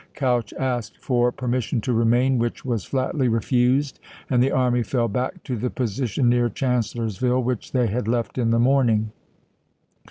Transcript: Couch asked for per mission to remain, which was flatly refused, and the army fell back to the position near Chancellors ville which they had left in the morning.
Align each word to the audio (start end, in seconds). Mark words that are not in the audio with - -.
Couch 0.15 0.51
asked 0.53 0.97
for 0.97 1.31
per 1.31 1.47
mission 1.47 1.79
to 1.81 1.93
remain, 1.93 2.39
which 2.39 2.65
was 2.65 2.85
flatly 2.85 3.27
refused, 3.27 3.99
and 4.31 4.41
the 4.41 4.49
army 4.49 4.81
fell 4.81 5.07
back 5.07 5.43
to 5.43 5.55
the 5.55 5.69
position 5.69 6.27
near 6.27 6.49
Chancellors 6.49 7.19
ville 7.19 7.43
which 7.43 7.71
they 7.71 7.85
had 7.85 8.07
left 8.07 8.39
in 8.39 8.49
the 8.49 8.57
morning. 8.57 9.11